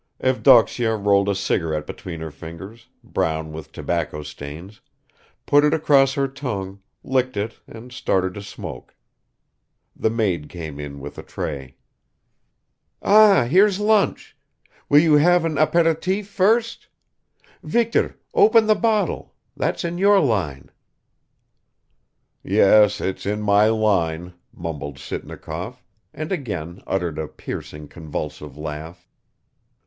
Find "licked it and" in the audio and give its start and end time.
7.03-7.91